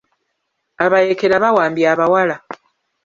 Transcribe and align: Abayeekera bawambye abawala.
Abayeekera 0.85 1.43
bawambye 1.43 1.85
abawala. 1.93 2.35